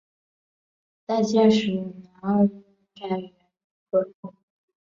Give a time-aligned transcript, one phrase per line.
[1.05, 2.49] 在建始五年二月
[2.95, 3.31] 改元
[3.91, 4.33] 河平。